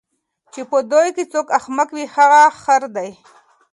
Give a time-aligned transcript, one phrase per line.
[0.51, 3.09] چی په دوی کی څوک احمق وي هغه خر دی